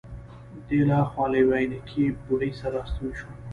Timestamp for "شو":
3.19-3.29